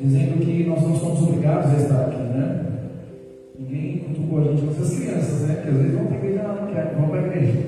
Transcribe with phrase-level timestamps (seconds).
[0.00, 2.64] dizendo que nós não somos obrigados a estar aqui, né?
[3.58, 5.60] Ninguém cutucou a gente com essas crianças, né?
[5.62, 7.58] Que às vezes vão para a igreja, não, não quero, vão para a igreja.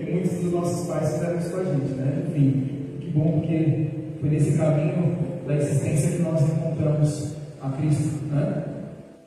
[0.00, 2.22] E muitos dos nossos pais fizeram isso com a gente, né?
[2.28, 2.64] Enfim,
[3.00, 3.88] que bom porque
[4.20, 8.64] foi nesse caminho da existência que nós encontramos a Cristo, né?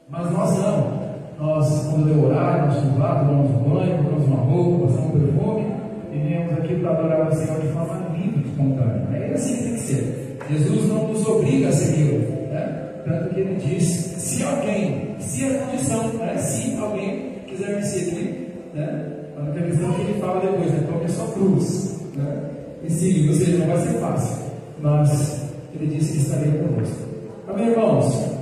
[0.09, 1.05] Mas nós não.
[1.40, 5.65] Nós, quando eu orar, nós vamos lá, tomamos banho, colocamos uma roupa, passamos um perfume
[6.13, 9.07] e viemos aqui para adorar o Senhor de forma livre espontânea.
[9.13, 10.24] É assim que tem que ser.
[10.49, 12.20] Jesus não nos obriga a segui-lo,
[12.51, 12.91] né?
[13.05, 16.38] Tanto que ele diz: se alguém, se a condição, né?
[16.38, 19.12] se alguém quiser me seguir, né?
[19.38, 20.88] A questão que ele fala depois, né?
[20.91, 22.49] Tome a sua cruz, né?
[22.84, 24.38] E siga, ou seja, não vai ser fácil,
[24.79, 27.05] mas ele disse que estaria conosco.
[27.48, 28.35] Amém, irmãos?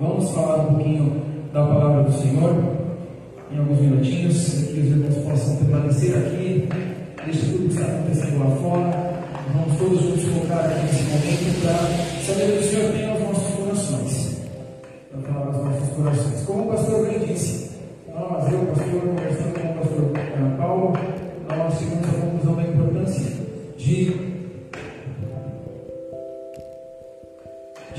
[0.00, 2.54] Vamos falar um pouquinho da palavra do Senhor
[3.52, 6.68] em alguns minutinhos, que os irmãos possam permanecer aqui,
[7.24, 9.07] deixe tudo que está acontecendo lá fora.
[9.52, 13.54] Vamos todos juntos colocar aqui nesse momento para saber que o Senhor tem aos nossos
[13.54, 14.38] corações.
[15.10, 16.42] Para falar aos nossos corações.
[16.46, 17.70] Como o pastor bem disse,
[18.08, 20.12] nós, eu, pastor, conversando com o pastor
[20.58, 20.92] Paulo,
[21.48, 23.32] nós chegamos à conclusão da importância
[23.76, 24.28] de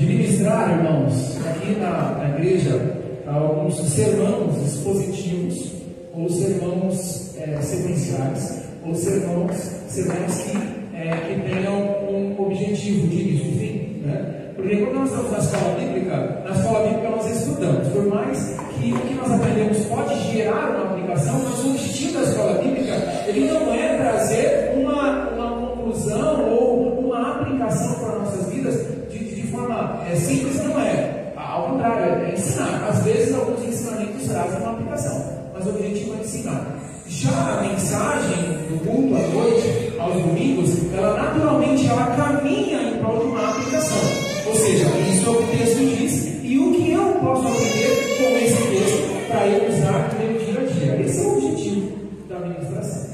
[0.00, 5.72] de ministrar, irmãos, aqui na, na igreja, alguns sermãos expositivos,
[6.14, 9.54] ou sermãos é, sequenciais, ou sermãos,
[9.88, 11.74] sermãos que, é, que tenham
[12.10, 14.06] um objetivo de início e fim.
[14.06, 14.52] Né?
[14.54, 18.92] Porque quando nós estamos na escola bíblica, na escola bíblica nós estudamos, por mais que
[18.92, 22.92] o que nós aprendemos pode gerar uma aplicação, mas o objetivo da escola bíblica,
[23.26, 28.74] ele não é trazer uma, uma conclusão ou uma aplicação para nossas vidas
[29.10, 31.32] de, de forma é, simples, não é.
[31.36, 32.86] Ao contrário, é ensinar.
[32.88, 35.24] Às vezes alguns ensinamentos trazem uma aplicação,
[35.54, 36.76] mas o objetivo é ensinar.
[37.08, 43.18] Já a mensagem do culto à noite, aos domingos, ela naturalmente ela caminha em prol
[43.18, 43.98] de uma aplicação.
[44.46, 48.16] Ou seja, isso é o que o texto diz e o que eu posso aprender
[48.16, 51.02] com esse texto para eu usar no meu dia a dia.
[51.02, 51.92] Esse é o objetivo
[52.28, 53.10] da ministração.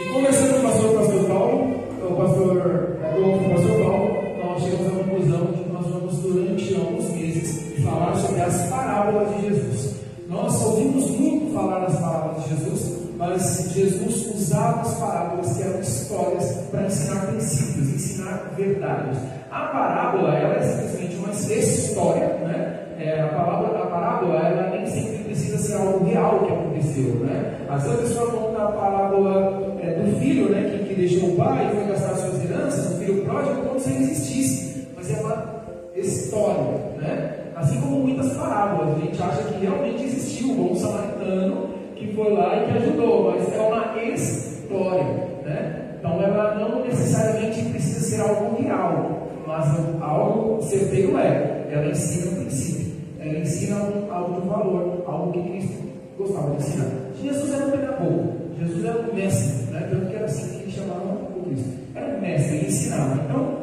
[0.00, 4.86] E conversando com o pastor, pastor Paulo, o pastor, com o pastor Paulo, nós chegamos
[4.86, 9.94] à conclusão de que nós vamos durante alguns meses falar sobre as parábolas de Jesus.
[10.28, 15.62] Nós ouvimos muito falar das parábolas de Jesus, mas Jesus usava as parábolas que
[16.06, 19.18] histórias para ensinar princípios, ensinar verdades.
[19.50, 22.82] A parábola ela é simplesmente uma história, né?
[22.98, 27.58] É, a, palavra, parábola ela nem sempre precisa ser algo real que aconteceu, né?
[27.68, 30.70] Às vezes a pessoa conta a parábola é, do filho, né?
[30.70, 33.90] Que, que deixou o pai e foi gastar suas heranças, o filho pródigo, como se
[33.90, 35.56] ele existisse, mas é uma
[35.94, 37.34] história, né?
[37.56, 42.32] Assim como muitas parábolas, a gente acha que realmente existiu um bom samaritano que foi
[42.32, 45.04] lá e que ajudou, mas é uma história,
[45.44, 45.85] né?
[45.98, 49.66] Então ela não necessariamente precisa ser algo real, mas
[50.00, 51.66] algo certeiro é.
[51.70, 55.82] Ela ensina um princípio, ela ensina um, algo de valor, algo que Cristo
[56.18, 56.90] gostava de ensinar.
[57.22, 59.88] Jesus era um pedagogo, Jesus era um mestre, né?
[59.90, 61.70] tanto que era assim que ele chamava o Cristo.
[61.94, 63.22] Era um mestre, ele ensinava.
[63.24, 63.58] Então,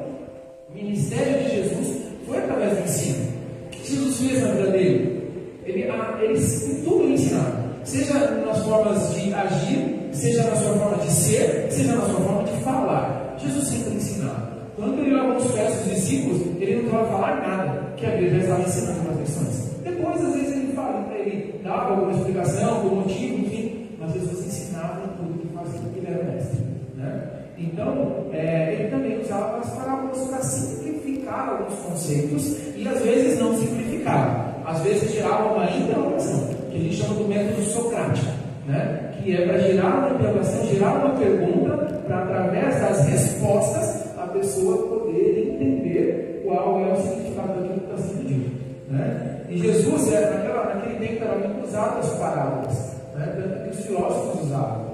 [0.69, 3.27] o ministério de Jesus foi através do ensino.
[3.67, 5.23] O que Jesus fez na vida dele?
[5.65, 5.83] Ele,
[6.21, 7.63] ele tudo ensinava.
[7.83, 8.13] Seja
[8.45, 12.63] nas formas de agir, seja na sua forma de ser, seja na sua forma de
[12.63, 13.35] falar.
[13.37, 14.53] Jesus sempre ensinava.
[14.75, 18.41] Quando ele lavou os pés dos discípulos, ele não estava falar nada, que a Bíblia
[18.41, 19.73] estava ensinando as lições.
[19.83, 25.07] Depois, às vezes, ele fala, ele dava alguma explicação, algum motivo, enfim, mas Jesus ensinava
[25.17, 26.59] tudo que fazia, porque ele era mestre.
[26.95, 27.29] Né?
[27.57, 33.55] Então, é, ele também usava as parábolas para simplificar alguns conceitos e às vezes não
[33.55, 34.61] simplificar.
[34.65, 38.31] Às vezes gerava uma interrogação, que a gente chama do método socrático,
[38.67, 39.11] né?
[39.13, 41.77] que é para gerar uma interrogação, gerar uma pergunta,
[42.07, 47.97] para através das respostas a pessoa poder entender qual é o significado daquilo que está
[47.97, 48.51] sendo dito.
[48.89, 49.41] Né?
[49.49, 53.33] E Jesus, é, naquela, naquele tempo, era muito usado as parábolas, né?
[53.35, 54.93] tanto que os filósofos usavam.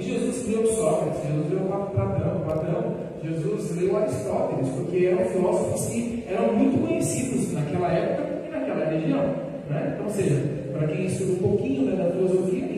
[0.00, 6.52] Jesus leu Sócrates, Jesus leu Platão, Platão, Jesus leu Aristóteles, porque eram filósofos que eram
[6.54, 9.22] muito conhecidos naquela época e naquela região.
[9.70, 9.92] Né?
[9.94, 10.42] Então, ou seja,
[10.72, 12.71] para quem estuda um pouquinho né, da filosofia,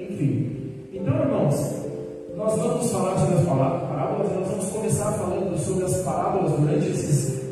[0.00, 0.72] Enfim.
[0.92, 1.54] Então, irmãos,
[2.36, 7.42] nós vamos falar sobre as parábolas, nós vamos começar falando sobre as parábolas durante esses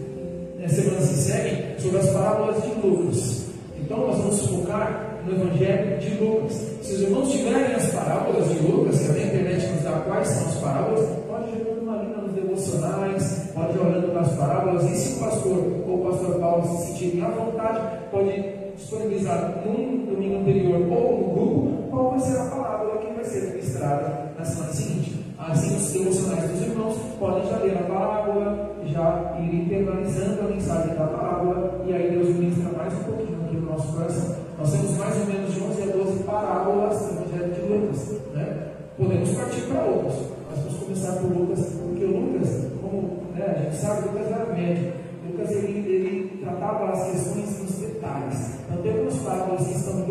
[0.59, 3.47] né, semanas que seguem, sobre as parábolas de Lucas.
[3.79, 6.53] Então, nós vamos focar no Evangelho de Lucas.
[6.83, 10.49] Se os irmãos tiverem as parábolas de Lucas, que a internet nos dá quais são
[10.49, 14.97] as parábolas, pode jogando uma linha nos devocionais, pode olhando para as parábolas parábolas, e
[14.97, 18.43] se o pastor ou o pastor Paulo se sentirem à vontade, pode
[18.77, 23.55] disponibilizar num domingo anterior ou no grupo qual vai ser a parábola que vai ser
[23.55, 25.35] ministrada na semana seguinte.
[25.39, 30.95] Assim, os devocionais dos irmãos podem já ler a parábola, já ir internalizando a mensagem
[30.95, 34.37] da parábola, e aí Deus ministra mais um pouquinho aqui no nosso coração.
[34.59, 38.21] Nós temos mais ou menos de 11 a 12 parábolas do Evangelho de Lucas.
[38.35, 38.73] Né?
[38.99, 40.17] Podemos partir para outras,
[40.51, 44.99] mas vamos começar por Lucas, porque Lucas, como né, a gente sabe, Lucas era médico.
[45.27, 48.57] Lucas ele, ele tratava as questões nos detalhes.
[48.65, 50.06] Então, tem algumas parábolas que estão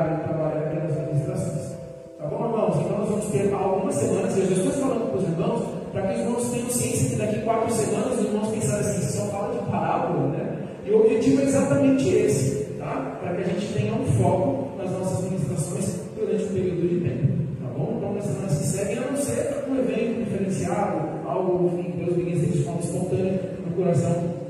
[0.00, 1.76] dialogar e trabalhar aquelas administrações.
[2.18, 2.76] Tá bom, irmãos?
[2.76, 5.62] Então nós vamos ter algumas semanas, eu já estou falando para os irmãos,
[5.92, 9.24] para que os irmãos tenham ciência que daqui quatro semanas os irmãos pensarem assim, só
[9.26, 10.58] fala de parábola, né?
[10.84, 13.18] E o objetivo é exatamente esse, tá?
[13.20, 17.32] Para que a gente tenha um foco nas nossas ministrações durante um período de tempo.
[17.62, 17.94] Tá bom?
[17.96, 22.50] Então nas semanas que seguem, a não ser um evento diferenciado, algo, enfim, Deus ministra
[22.50, 24.40] de forma espontânea no coração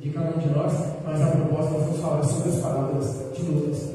[0.00, 0.72] de cada um de nós,
[1.04, 3.91] mas a proposta nós vamos falar sobre as parábolas de Lucas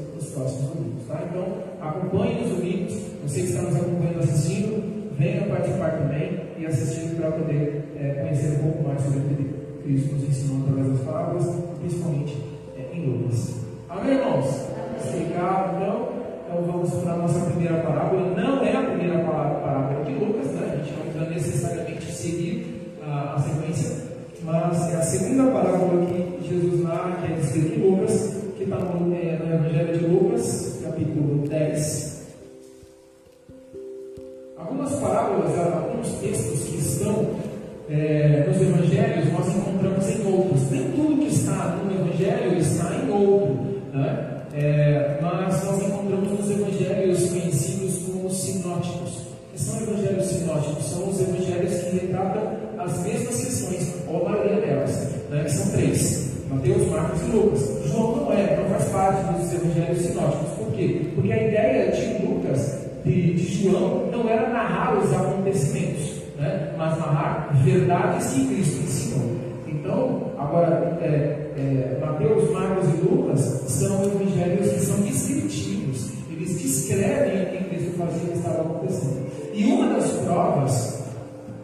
[1.08, 1.24] Tá?
[1.28, 1.46] Então,
[1.80, 7.32] acompanhe nos domingos, você que está nos acompanhando assistindo, venha participar também e assistir para
[7.32, 11.64] poder é, conhecer um pouco mais sobre o que Cristo nos ensinou através das parábolas,
[11.80, 12.36] principalmente
[12.76, 13.54] é, em Lucas.
[13.88, 14.68] Amém, irmãos?
[15.02, 16.08] Explicado, então,
[16.46, 18.34] então vamos para a nossa primeira parábola.
[18.36, 20.72] Não é a primeira parábola de Lucas, né?
[20.72, 24.08] a gente não precisa necessariamente seguir a, a sequência
[24.48, 28.37] mas é a segunda parábola que Jesus narra, que é descrita em Lucas,
[28.68, 32.26] está no, Evangelho de Lucas, capítulo 10.
[34.58, 37.30] Algumas parábolas, alguns textos que estão
[37.88, 40.70] é, nos Evangelhos, nós encontramos em outros.
[40.70, 44.34] Nem tudo que está no Evangelho está em outro, né?
[44.52, 49.28] É, mas nós encontramos nos Evangelhos conhecidos como sinóticos.
[49.52, 50.84] Que são evangelhos sinóticos?
[50.84, 54.90] São os evangelhos que retratam as mesmas questões, ou a maioria delas,
[55.30, 57.82] né, que são três: Mateus, Marcos e Lucas.
[57.86, 60.48] João não é, não faz parte dos evangelhos sinóticos.
[60.58, 61.10] Por quê?
[61.14, 66.98] Porque a ideia de Lucas, de, de João, não era narrar os acontecimentos, né, mas
[66.98, 69.36] narrar verdades que Cristo ensinou.
[69.66, 71.06] Então, agora, é,
[71.56, 77.98] é, Mateus, Marcos e Lucas são evangelhos que são descritivos, eles descrevem o que Cristo
[77.98, 79.26] fazia e estava acontecendo.
[79.52, 81.04] E uma das provas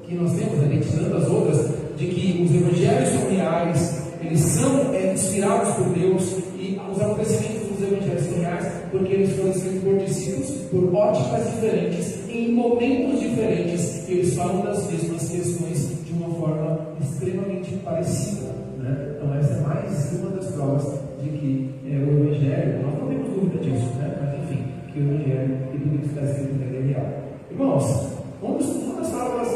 [0.03, 3.94] que nós temos, anexando as outras, de que os evangelhos são reais,
[4.27, 9.37] eles são é, inspirados por Deus e os acontecimentos dos evangelhos são reais porque eles
[9.37, 15.29] foram escritos por discípulos por óticas diferentes, em momentos diferentes, e eles falam das mesmas
[15.29, 18.53] questões de uma forma extremamente parecida.
[18.79, 19.17] Né?
[19.17, 23.29] Então, essa é mais uma das provas de que é, o Evangelho, nós não temos
[23.31, 24.17] dúvida disso, né?
[24.21, 27.07] mas enfim, que o Evangelho e tudo que está escrito nele é real.
[27.51, 29.49] Irmãos, uma das palavras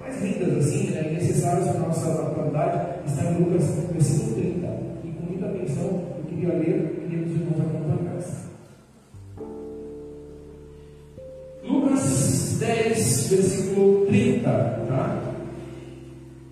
[0.00, 4.66] mais lindas assim, né, necessárias para a nossa atualidade, está em Lucas, versículo 30.
[5.04, 8.50] E com muita atenção, eu queria ler, queria que os irmãos acompanhassem.
[11.64, 14.50] Lucas 10, versículo 30.
[14.50, 15.22] Tá?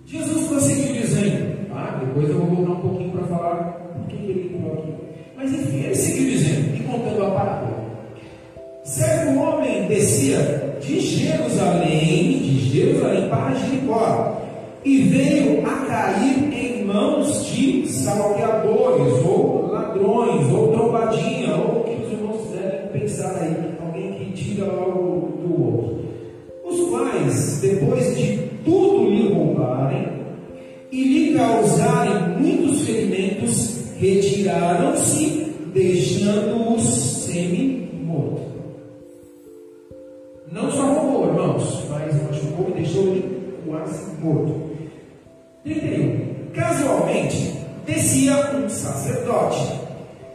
[0.05, 2.01] Jesus prosseguiu dizendo, tá?
[2.03, 3.55] depois eu vou voltar um pouquinho para falar
[3.93, 4.93] por que ele falou aqui.
[5.35, 7.89] Mas enfim, ele seguiu dizendo, e contando a parábola.
[8.83, 14.38] Certo homem descia de Jerusalém, de Jerusalém para Jericó,
[14.83, 22.05] e veio a cair em mãos de salteadores, ou ladrões, ou trombadinha, ou o que
[22.05, 23.55] os irmãos quiserem pensar aí,
[23.85, 25.99] alguém que tira algo do outro.
[26.63, 30.07] Os quais, depois de tudo lhe roubarem
[30.91, 38.39] e lhe causarem muitos ferimentos, retiraram-se, deixando-os semi-morto.
[40.51, 44.68] Não só roubou, irmãos, mas machucou e deixou ele quase morto.
[45.69, 46.51] 31.
[46.53, 47.53] Casualmente,
[47.85, 49.79] descia um sacerdote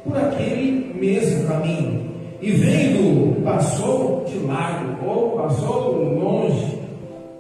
[0.04, 2.04] por aquele mesmo caminho
[2.40, 6.78] e vendo, passou de largo ou passou longe,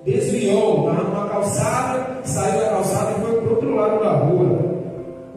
[0.04, 4.74] desviou, estava numa calçada, saiu da calçada e foi para o outro lado da rua.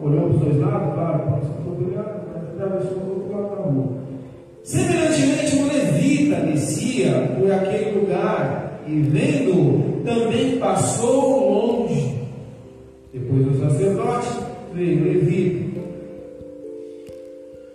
[0.02, 2.20] Olhou para os dois lados, claro, passou para o outro lado,
[2.54, 3.88] atravessou para o outro lado da rua.
[4.64, 11.77] Semelhantemente, um levita descia por aquele lugar e, vendo, também passou longe.
[13.12, 14.28] Depois do sacerdote,
[14.74, 15.80] veio o levita.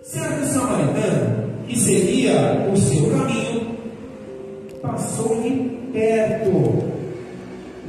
[0.04, 3.62] Certo samaritano, que seria o seu caminho,
[4.82, 6.52] passou-lhe perto.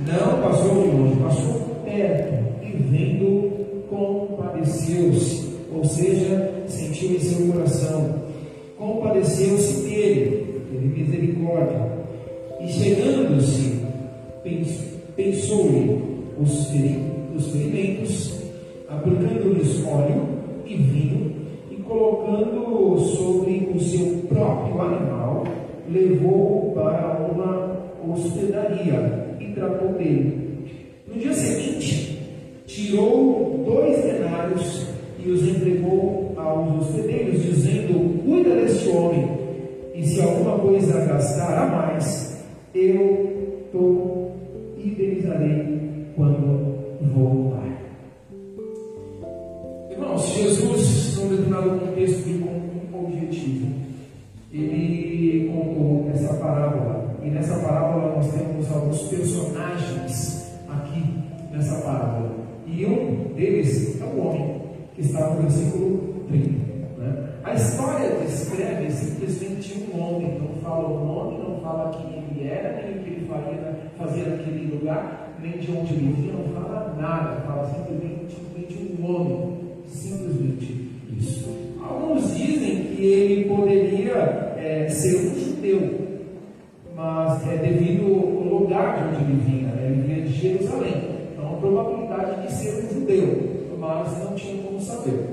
[0.07, 2.45] Não passou de longe, passou perto.
[2.63, 5.55] E vendo, compadeceu-se.
[5.73, 8.25] Ou seja, sentiu em seu coração
[8.79, 11.81] compadeceu-se dele, teve misericórdia,
[12.61, 13.81] e chegando-se,
[15.17, 16.01] pensou-lhe
[16.41, 16.71] os,
[17.35, 18.43] os ferimentos,
[18.89, 20.23] aplicando-lhes óleo
[20.67, 21.33] e vinho,
[21.71, 25.45] e colocando sobre o seu próprio animal,
[25.91, 30.45] levou-o para uma hospedaria e tratou dele.
[31.07, 32.19] No dia seguinte,
[32.67, 34.87] tirou dois denários
[35.25, 39.29] e os entregou aos hospedeiros, dizendo: Cuida deste homem,
[39.95, 43.35] e se alguma coisa gastar a mais, eu
[43.75, 44.04] o
[57.25, 61.03] e nessa parábola nós temos alguns personagens aqui
[61.51, 62.33] nessa parábola,
[62.67, 64.61] e um deles é o homem
[64.95, 66.49] que está no versículo 30.
[66.99, 67.29] Né?
[67.43, 72.83] A história descreve simplesmente um homem, não fala o nome, não fala quem ele era,
[72.83, 76.95] nem o que ele faria, fazia naquele lugar, nem de onde ele vinha, não fala
[77.01, 81.49] nada, fala simplesmente, simplesmente um homem, simplesmente isso.
[81.81, 86.04] Alguns dizem que ele poderia é, ser um judeu,
[86.95, 89.87] mas é devido ao lugar de onde ele vinha, né?
[89.87, 90.95] ele vinha de Jerusalém,
[91.33, 95.29] então a probabilidade de ser um judeu mas não tinham como saber.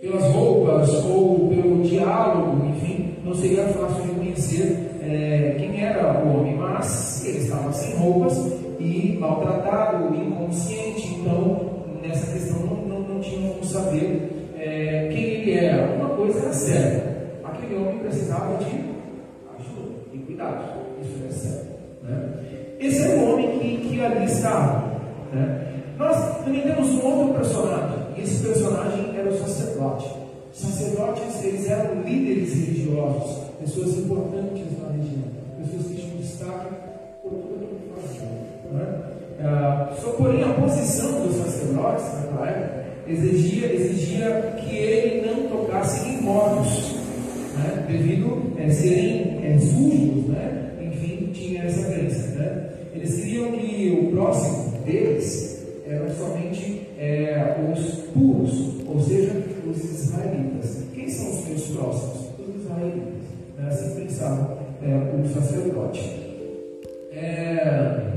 [0.00, 6.56] Pelas roupas ou pelo diálogo, enfim, não seria fácil reconhecer é, quem era o homem,
[6.56, 8.36] mas ele estava sem roupas
[8.80, 15.52] e maltratado, inconsciente, então nessa questão não, não, não tinham como saber é, quem ele
[15.52, 15.92] era.
[15.94, 18.70] Uma coisa era certa: aquele homem precisava de
[19.58, 20.64] ajuda e cuidado,
[21.02, 21.70] isso é certo.
[22.02, 22.76] Né?
[22.80, 25.00] Esse é o homem que, que ali estava.
[25.32, 25.66] Né?
[25.98, 30.08] Nós também temos um outro personagem, e esse personagem era o sacerdote.
[30.52, 35.22] Sacerdotes, eles eram líderes religiosos, pessoas importantes na região,
[35.58, 36.74] pessoas que tinham destaque
[37.22, 38.32] por tudo que faziam.
[38.72, 39.00] Né?
[39.42, 46.08] Ah, só porém a posição dos sacerdotes naquela época exigia, exigia que ele não tocasse
[46.08, 46.99] em mortos,
[47.62, 47.84] né?
[47.88, 50.72] devido a serem é, sujos, né?
[50.82, 52.28] enfim, tinha essa crença.
[52.38, 52.70] Né?
[52.94, 59.32] Eles queriam que o próximo deles eram somente é, os puros, ou seja,
[59.66, 60.84] os israelitas.
[60.94, 62.30] Quem são os meus próximos?
[62.38, 63.14] Os israelitas.
[63.58, 63.68] Né?
[63.68, 66.00] Assim pensava é, o sacerdote.
[67.12, 68.10] É,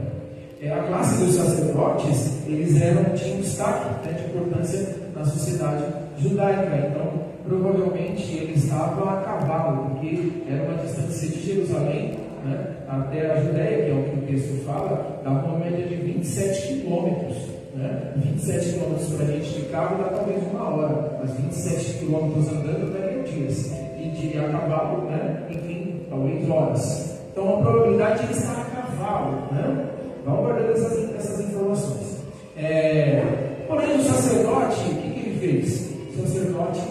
[0.62, 5.84] é, a classe dos sacerdotes, eles eram, tinham destaque né, de importância na sociedade
[6.18, 6.88] judaica.
[6.90, 7.13] Então,
[7.60, 13.86] provavelmente ele estava a cavalo, porque era uma distância de Jerusalém né, até a Judéia,
[13.86, 17.38] que é o que o texto fala, dava uma média de 27 quilômetros.
[17.76, 18.14] Né?
[18.18, 22.94] 27 quilômetros para a gente de carro dá talvez uma hora, mas 27 quilômetros andando
[22.94, 23.72] daria dias.
[23.98, 25.48] E de a cavalo, né?
[25.50, 27.22] enfim, talvez horas.
[27.32, 29.32] Então a probabilidade de ele estar a cavalo.
[29.52, 29.86] Né?
[30.26, 32.24] Vamos guardando essas, essas informações.
[32.58, 35.94] É, porém, o sacerdote, o que, que ele fez?
[36.14, 36.82] O sacerdote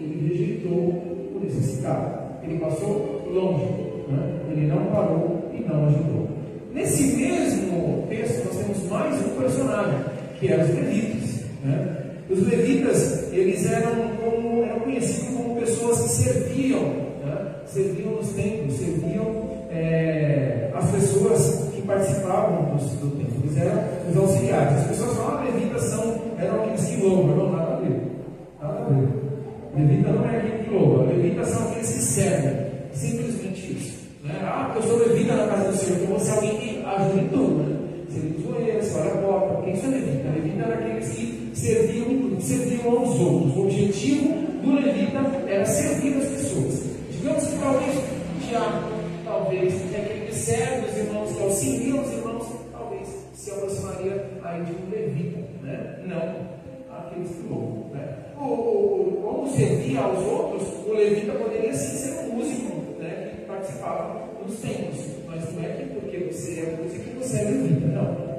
[0.00, 2.20] ele rejeitou o necessitado.
[2.42, 3.66] Ele passou longe.
[4.08, 4.40] Né?
[4.50, 6.28] Ele não parou e não ajudou.
[6.72, 9.98] Nesse mesmo texto, nós temos mais um personagem
[10.38, 11.40] que eram os levitas.
[11.64, 11.96] Né?
[12.30, 13.92] Os levitas, eles eram,
[14.22, 16.82] como, eram conhecidos como pessoas que serviam,
[17.24, 17.54] né?
[17.66, 24.16] serviam nos templos, serviam é, as pessoas que participavam do, do templo, eles eram os
[24.16, 24.78] auxiliares.
[24.78, 28.00] As pessoas falam, ah, levitas são, eram aqueles que louvam, não, nada a ver.
[28.62, 29.19] Nada a ver.
[29.76, 34.00] Levita não é aquele que louva, levitas são aqueles que servem, simplesmente isso.
[34.24, 34.34] Né?
[34.42, 37.28] Ah, eu sou levita na casa do Senhor, então você é alguém que ajuda em
[37.28, 37.62] tudo.
[37.62, 37.76] Né?
[38.10, 39.62] Serviu joelhos, olha a porta.
[39.62, 40.28] Quem são levita?
[40.28, 43.56] Levita era aqueles que serviam, serviam aos outros.
[43.56, 46.82] O objetivo do levita era servir as pessoas.
[47.12, 48.88] Digamos que talvez o diabo,
[49.24, 54.64] talvez, é aquele que serve os irmãos, que auxilia os irmãos, talvez se aproximaria aí
[54.64, 56.00] de um levita, né?
[56.06, 56.60] Não
[56.98, 57.90] aqueles que louvam.
[57.92, 58.16] Né?
[59.40, 64.58] Como servia aos outros, o levita poderia sim ser um músico né, que participava dos
[64.58, 68.30] templos, mas não é que porque você é músico você é levita, não.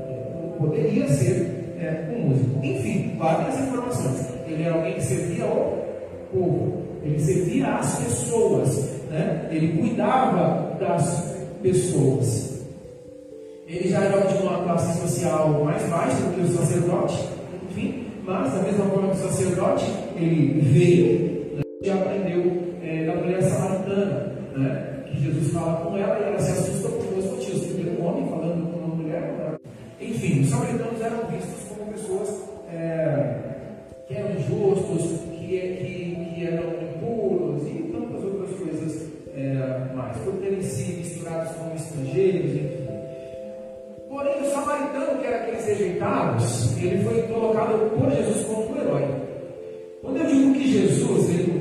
[0.59, 2.63] Poderia ser é, um músico.
[2.63, 4.27] Enfim, várias informações.
[4.47, 5.85] Ele era alguém que servia ao
[6.31, 8.77] povo, ele servia às pessoas,
[9.09, 9.47] né?
[9.51, 12.61] ele cuidava das pessoas.
[13.67, 17.29] Ele já era de uma classe social mais baixa do que o sacerdote,
[17.71, 21.63] enfim, mas da mesma forma que o sacerdote, ele veio, né?
[21.83, 25.03] já aprendeu é, da mulher samaritana, né?
[25.07, 27.65] que Jesus fala com ela e ela se assusta por dois motivos.
[27.67, 29.21] Primeiro, um homem falando com uma mulher.
[29.21, 29.57] Né?
[29.99, 33.35] Enfim, os samaritanos eram vistos como pessoas é,
[34.07, 40.33] que eram injustos, que, que, que eram impuros e tantas outras coisas é, mais, por
[40.33, 42.81] terem se misturados com estrangeiros.
[44.09, 49.30] Porém, o samaritano, que era aqueles rejeitados, ele foi colocado por Jesus como um herói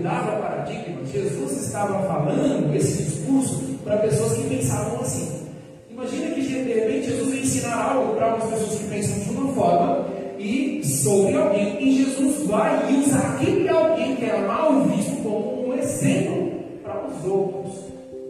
[0.01, 1.05] mudava paradigma.
[1.05, 5.47] Jesus estava falando esse discurso para pessoas que pensavam assim.
[5.91, 9.53] Imagina que de repente Jesus vai ensinar algo para algumas pessoas que pensam de uma
[9.53, 10.07] forma
[10.39, 15.69] e sobre alguém, e Jesus vai e usa aquele alguém que era mal visto como
[15.69, 17.75] um exemplo para os outros.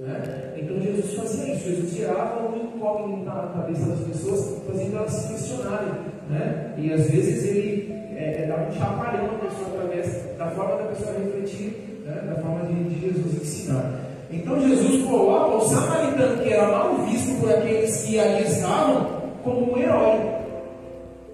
[0.01, 0.55] Né?
[0.61, 5.29] Então Jesus fazia isso, Jesus tirava o incógnito na cabeça das pessoas, fazendo elas se
[5.29, 5.93] questionarem.
[6.29, 6.75] Né?
[6.79, 7.90] E às vezes ele
[8.31, 12.23] é, dava um chacoalhão na pessoa através da forma da pessoa refletir, né?
[12.29, 14.01] da forma de, de Jesus ensinar.
[14.31, 19.07] Então Jesus coloca o samaritano que era mal visto por aqueles que ali estavam
[19.43, 20.21] como um herói.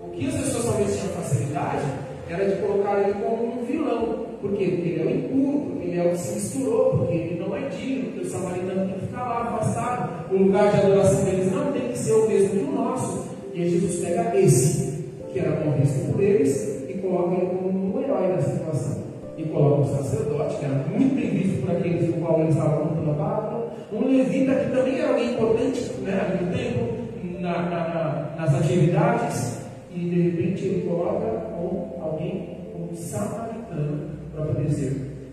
[0.03, 1.85] O que as pessoas talvez tinham facilidade
[2.29, 6.07] era de colocar ele como um vilão, porque ele é o impuro, porque ele é
[6.07, 9.25] o que se misturou, porque ele não é digno, porque o samaritano tem que ficar
[9.25, 10.33] lá afastado.
[10.33, 13.27] O lugar de adoração deles não tem que ser o mesmo que o nosso.
[13.55, 16.66] E Jesus pega esse, que era mal visto por eles,
[17.07, 19.03] coloca ele como um herói da situação
[19.37, 23.11] e coloca um sacerdote, que era muito bem visto por aqueles com qual estava contando
[23.11, 28.37] a palavra, um levita que também era alguém importante né, no tempo, na, na, na,
[28.39, 29.61] nas atividades,
[29.95, 31.27] e de repente ele coloca
[31.59, 35.31] um, alguém, um samaritano, para poder ser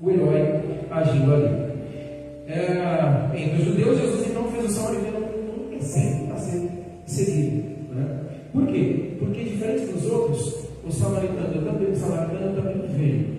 [0.00, 0.60] o herói
[0.90, 1.64] agindo ali.
[2.46, 6.70] É, os judeus, Jesus então fez o samaritano um exemplo a ser
[7.06, 7.64] seguido.
[7.94, 8.20] Né?
[8.52, 9.03] Por quê?
[10.86, 13.34] O samaritano também, o samaritano também veio.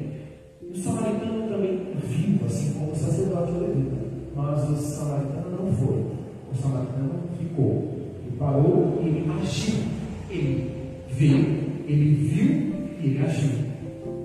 [0.72, 3.96] O samaritano também viu, assim como o sacerdote levita.
[4.36, 6.06] Mas o samaritano não foi.
[6.52, 7.96] O samaritano ficou.
[8.26, 9.76] Ele parou e ele agiu.
[10.30, 10.72] Ele
[11.10, 11.46] veio,
[11.88, 13.52] ele viu e ele agiu.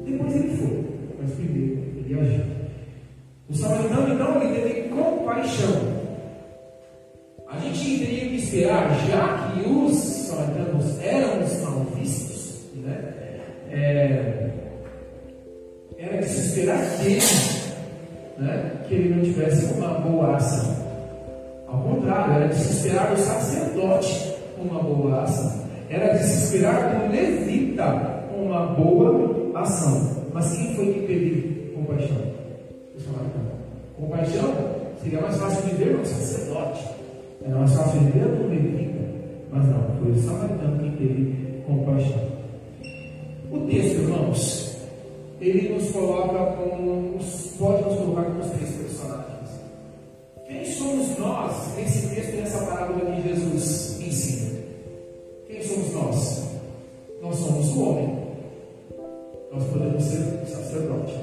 [0.07, 0.85] Depois ele foi.
[1.21, 2.45] Mas primeiro ele agiu.
[3.51, 6.01] O samaritano então ele teve compaixão.
[7.49, 11.60] A gente teria que esperar, já que os samaritanos eram os?
[13.71, 14.51] É,
[15.99, 17.21] era de se esperar dele
[18.39, 18.73] né?
[18.89, 20.77] que ele não tivesse uma boa ação.
[21.69, 25.65] Ao contrário, era de se esperar do sacerdote uma boa ação.
[25.89, 30.25] Era de se esperar do levita uma boa ação.
[30.33, 32.17] Mas quem foi que teve compaixão?
[32.97, 34.03] O.
[34.03, 34.55] Compaixão
[35.03, 36.89] seria mais fácil de ver no sacerdote.
[37.45, 39.01] Era mais fácil de ver no levita.
[39.51, 42.39] Mas não, foi o samaritano que teve compaixão.
[43.53, 44.77] O texto, irmãos,
[45.41, 47.19] ele nos coloca como,
[47.59, 49.51] pode nos colocar como os três personagens.
[50.47, 54.61] Quem somos nós nesse texto, nessa parábola que Jesus ensina?
[55.49, 56.43] Quem somos nós?
[57.21, 58.19] Nós somos o homem.
[59.53, 61.15] Nós podemos ser o sacerdote.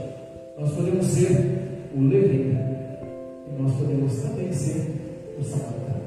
[0.60, 2.60] Nós podemos ser o levita.
[3.48, 4.86] E nós podemos também ser
[5.40, 6.02] o samaritano.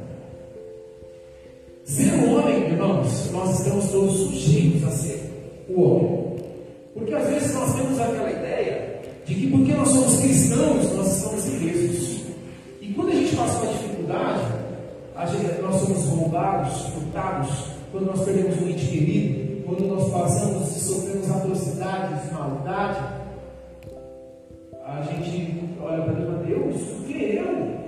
[1.85, 5.20] Ser o homem, irmãos, nós estamos todos sujeitos a ser
[5.75, 6.37] o homem.
[6.95, 11.47] Porque às vezes nós temos aquela ideia de que porque nós somos cristãos, nós estamos
[11.47, 12.21] ilesos.
[12.81, 14.61] E quando a gente passa uma dificuldade,
[15.27, 17.51] gente, nós somos roubados, furtados,
[17.93, 23.01] quando nós perdemos um ente querido, quando nós passamos e sofremos atrocidades, maldade,
[24.85, 27.81] a gente olha para Deus, Deus, por que eu?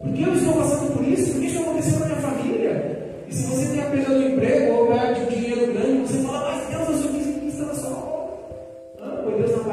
[0.00, 1.32] Por que eu estou passando por isso?
[1.32, 3.24] Por que isso aconteceu na minha família?
[3.28, 5.13] E se você tem a perda do emprego ou perde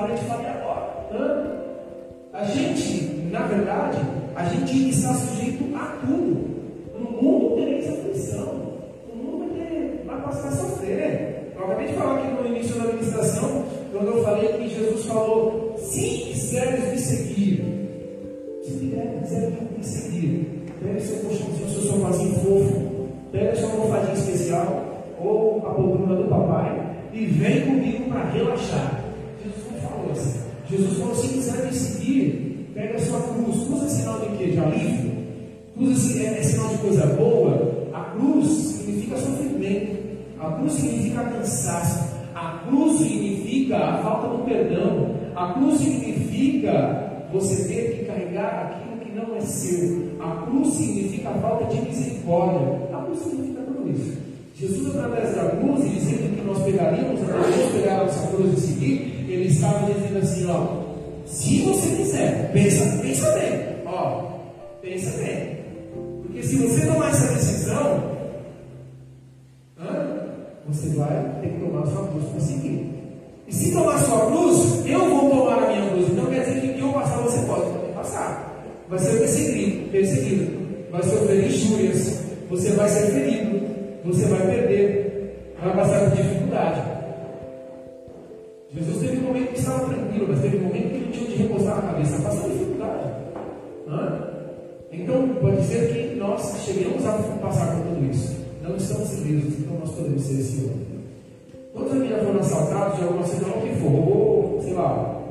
[0.01, 1.61] na parede, fale agora.
[2.33, 3.99] A gente, na verdade,
[4.35, 6.49] a gente está sujeito a tudo.
[6.97, 8.61] No mundo tereis aflição.
[9.11, 11.53] O mundo vai, ter, vai passar a sofrer.
[11.55, 15.75] Eu acabei de falar aqui no início da administração, quando eu falei que Jesus falou,
[15.77, 19.31] se quiseres me seguir, se quiseres
[19.77, 26.15] me seguir, pegue seu colchãozinho, seu sofazinho fofo, pega sua almofadinha especial ou a poltrona
[26.15, 29.00] do papai e vem comigo para relaxar.
[29.43, 30.39] Jesus não falou assim.
[30.69, 33.63] Jesus falou: se quiser me seguir, pega a sua cruz.
[33.67, 34.51] Cruz é sinal de quê?
[34.51, 35.11] De alívio?
[35.75, 37.87] Cruz é, é sinal de coisa boa?
[37.93, 40.01] A cruz significa sofrimento.
[40.39, 42.11] A cruz significa cansaço.
[42.33, 45.15] A cruz significa a falta do perdão.
[45.35, 50.11] A cruz significa você ter que carregar aquilo que não é seu.
[50.19, 54.17] A cruz significa a falta de misericórdia cruz significa tudo isso.
[54.55, 59.47] Jesus, através da cruz, dizendo que nós pegaríamos, nós pegarmos a cruz e seguir, ele
[59.47, 64.23] estava dizendo assim: ó, se você quiser, pensa, pensa bem, ó,
[64.81, 65.61] pensa bem.
[66.23, 68.11] Porque se você tomar essa decisão,
[70.67, 72.91] você vai ter que tomar sua cruz para seguir.
[73.47, 76.09] E se tomar sua cruz, eu vou tomar a minha cruz.
[76.09, 78.65] Então quer dizer que eu passar, você pode passar.
[78.89, 80.61] Vai ser perseguido, perseguido.
[80.91, 83.61] Vai sofrer injúrias, você vai ser ferido,
[84.03, 86.90] você vai perder, vai passar por dificuldade.
[88.73, 91.35] Jesus teve um momento que estava tranquilo, mas teve um momento que ele tinha de
[91.43, 93.11] repousar a cabeça, passando dificuldade.
[94.93, 98.39] Então, pode ser que nós cheguemos a passar por tudo isso.
[98.61, 100.87] Não estamos ilesos, então nós podemos ser esse homem.
[101.73, 103.89] Quantos aqui já foram assaltados de alguma situação que for?
[103.89, 105.21] Roubou, sei lá,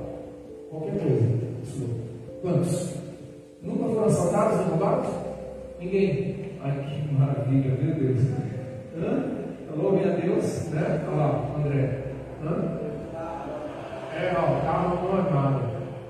[0.70, 1.26] qualquer coisa.
[2.42, 2.94] Quantos?
[3.62, 5.10] Nunca foram assaltados nem roubados?
[5.80, 6.36] Ninguém.
[6.62, 8.18] Ai, que maravilha, meu Deus.
[8.98, 9.24] Hã?
[9.72, 11.06] Alô, minha Deus, né?
[11.08, 12.02] Olha lá, André.
[12.44, 12.79] Hã?
[14.20, 14.50] É, ó,
[15.06, 15.62] no armário.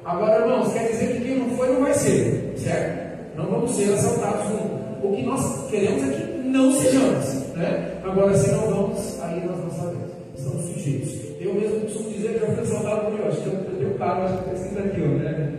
[0.04, 3.36] Agora, irmãos, quer dizer que quem não foi não vai ser, certo?
[3.36, 5.06] Não vamos ser assaltados nunca.
[5.06, 8.00] O que nós queremos é que não sejamos, né?
[8.02, 10.10] Agora, se não vamos, aí nós não sabemos.
[10.36, 11.20] Estamos sujeitos.
[11.40, 14.22] Eu mesmo costumo dizer que já fui assaltado por eu acho que eu tenho carro,
[14.24, 15.52] acho que escrito aqui, né?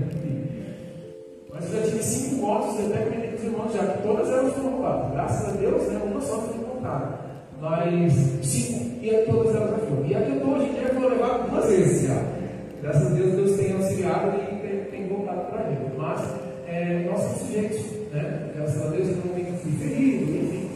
[1.54, 4.30] Mas eu já tive cinco motos, eu até comentei com os irmãos já, que todas
[4.30, 5.12] elas foram roubadas.
[5.14, 6.02] Graças a Deus, né?
[6.04, 7.20] Uma só foi encontrada.
[7.62, 10.06] Mas cinco, e todas elas já foram.
[10.06, 12.41] E a que eu estou hoje em dia eu vou levar duas vezes já.
[12.82, 15.96] Graças a Deus, Deus tem auxiliado e tem, voltado para gente.
[15.96, 16.20] Mas
[16.67, 17.80] é, nós somos sujeitos,
[18.12, 18.50] né?
[18.56, 20.70] Graças a Deus eu não tenho fui ferido, enfim.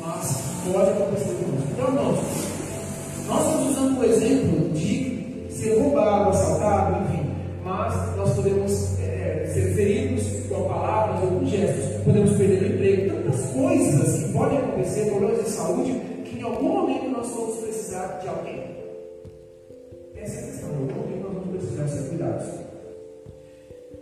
[0.00, 1.68] Mas pode acontecer conosco.
[1.70, 2.18] Então, irmãos,
[3.28, 7.30] nós estamos usando o exemplo de ser roubado, assaltado, enfim.
[7.64, 12.02] Mas nós podemos é, ser feridos com palavras ou com gestos.
[12.02, 13.22] Podemos perder o emprego.
[13.22, 18.18] Tantas coisas que podem acontecer, problemas de saúde, que em algum momento nós vamos precisar
[18.20, 18.71] de alguém.
[20.22, 20.70] Essa é a questão.
[20.70, 22.46] Em algum momento nós vamos precisar ser cuidados.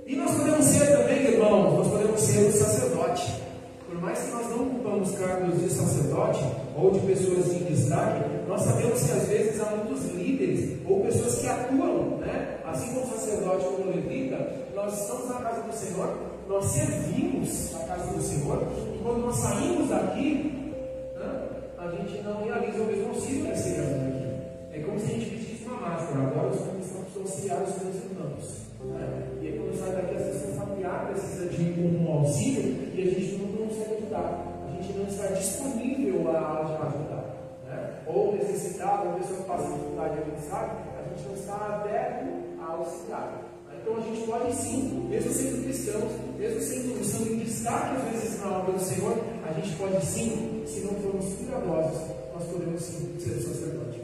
[0.07, 3.41] E nós podemos ser também, irmãos, nós podemos ser o sacerdote.
[3.89, 6.45] Por mais que nós não ocupamos cargos de sacerdote
[6.77, 11.39] ou de pessoas em destaque, nós sabemos que às vezes há muitos líderes ou pessoas
[11.39, 12.59] que atuam, né?
[12.67, 18.13] assim como sacerdote como levita, nós estamos na casa do Senhor, nós servimos a casa
[18.13, 18.63] do Senhor,
[18.95, 20.75] e quando nós saímos daqui,
[21.17, 24.31] né, a gente não realiza o mesmo auxílio que esse aqui.
[24.73, 25.41] É como se a gente
[25.81, 28.61] máscara, agora os estamos auxiliar os meus irmãos.
[28.85, 29.29] Né?
[29.41, 33.11] E aí quando sai daqui, às vezes um familiar precisa de um auxílio e a
[33.11, 34.47] gente não consegue ajudar.
[34.69, 37.25] A gente não está disponível a ajudar.
[37.67, 38.03] Né?
[38.07, 40.17] Ou necessitado, a pessoa que passa dificuldade,
[40.49, 42.27] sabe, a gente não está aberto
[42.61, 43.51] a auxiliar.
[43.83, 48.41] Então a gente pode sim, mesmo sendo cristãos, mesmo sendo, sendo em destaque às vezes
[48.41, 52.03] na obra do Senhor, a gente pode sim, se não formos cuidadosos,
[52.35, 54.00] nós podemos sim ser sacerdote.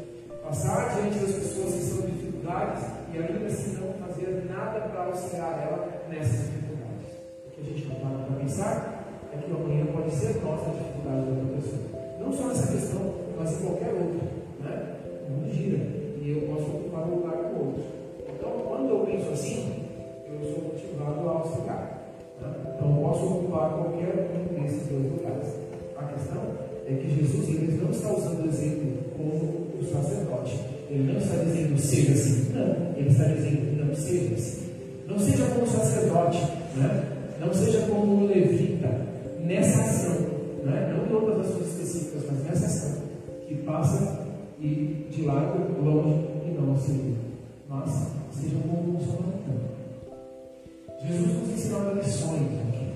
[0.47, 5.67] Passar diante das pessoas que em dificuldades e ainda assim não fazer nada para auxiliar
[5.67, 7.19] ela nessas dificuldades.
[7.49, 9.05] O que a gente não para para pensar
[9.35, 11.83] é que amanhã pode ser nossa dificuldade da outra pessoa.
[12.21, 14.29] Não só nessa questão, mas em qualquer outra.
[14.61, 14.97] Né?
[15.27, 15.79] O mundo gira
[16.23, 17.83] e eu posso ocupar o lugar do outro.
[18.29, 19.85] Então, quando eu penso assim,
[20.31, 22.15] eu sou motivado a auxiliar.
[22.41, 22.55] Né?
[22.73, 25.57] Então, eu posso ocupar qualquer um desses dois lugares.
[25.99, 26.43] A questão
[26.87, 30.59] é que Jesus ele não está usando o exemplo como o sacerdote.
[30.91, 32.53] Ele não está dizendo seja assim.
[32.53, 34.67] Não, ele está dizendo não seja assim.
[35.09, 36.39] Não seja como sacerdote,
[36.77, 37.05] né?
[37.41, 38.89] não seja como um levita
[39.41, 40.27] nessa ação,
[40.65, 40.93] né?
[40.93, 43.03] não em outras ações específicas, mas nessa ação
[43.47, 44.27] que passa
[44.61, 47.17] e de lado, longe e não servir.
[47.69, 47.91] Mas
[48.33, 49.67] seja como um samaritano.
[51.05, 52.87] Jesus nos ensinava lições aqui.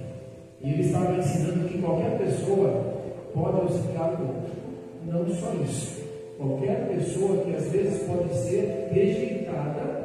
[0.63, 4.51] E ele estava ensinando que qualquer pessoa pode auxiliar o outro.
[5.07, 6.00] Não só isso.
[6.41, 10.01] Qualquer pessoa que às vezes pode ser rejeitada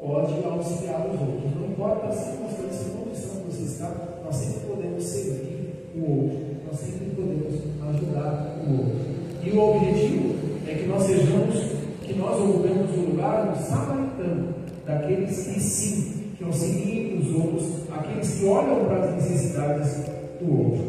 [0.00, 1.54] pode auxiliar os outros.
[1.54, 3.94] Não importa a circunstância, a condição que você está,
[4.24, 6.38] nós sempre podemos servir o outro.
[6.66, 7.54] Nós sempre podemos
[7.88, 8.98] ajudar o outro.
[9.44, 10.34] E o objetivo
[10.66, 11.54] é que nós sejamos,
[12.02, 18.40] que nós ocupemos o lugar do samaritano, daqueles que sim, que auxiliem os outros, aqueles
[18.40, 20.04] que olham para as necessidades
[20.40, 20.84] do outro.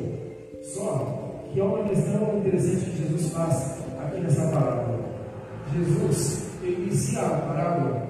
[0.63, 4.86] Só que é uma questão interessante que Jesus faz aqui nessa parábola.
[5.73, 8.07] Jesus, ele inicia a parábola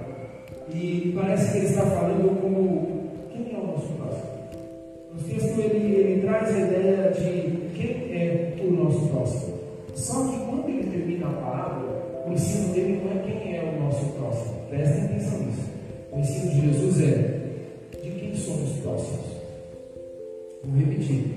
[0.74, 4.30] e parece que ele está falando como quem é o nosso próximo.
[5.14, 9.58] No texto ele, ele traz a ideia de quem é o nosso próximo.
[9.96, 13.84] Só que quando ele termina a parábola, o ensino dele não é quem é o
[13.84, 14.56] nosso próximo.
[14.70, 15.64] Prestem atenção nisso.
[16.12, 17.38] O ensino de Jesus é
[18.04, 19.26] de quem somos próximos.
[20.64, 21.36] Vou repetir.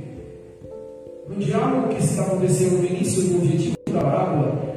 [1.29, 4.70] No diálogo que está acontecendo no início do objetivo da parábola,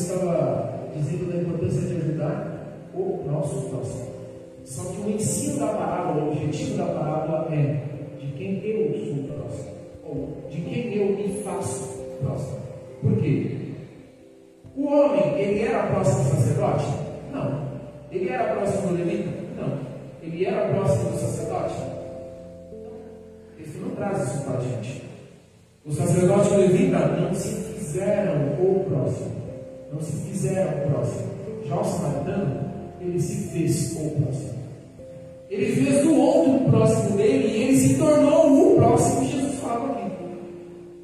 [0.00, 4.10] estava dizendo da importância de ajudar o nosso próximo.
[4.64, 7.82] Só que o ensino da parábola, o objetivo da parábola é
[8.18, 9.70] de quem eu sou próximo,
[10.04, 12.60] ou de quem eu me faço próximo.
[13.00, 13.56] Por quê?
[14.76, 16.86] O homem, ele era próximo do sacerdote?
[17.32, 17.68] Não.
[18.10, 19.30] Ele era próximo do levita?
[19.56, 19.78] Não.
[20.22, 21.74] Ele era próximo do sacerdote?
[22.72, 23.64] Não.
[23.64, 25.02] Isso não traz isso para a gente.
[25.84, 29.39] O sacerdote e levita não se fizeram o próximo.
[29.92, 31.30] Não se fizeram o próximo.
[31.66, 34.60] Já o samaritano, ele se fez o próximo.
[35.50, 40.10] Ele fez do outro próximo dele e ele se tornou o próximo Jesus fala aqui.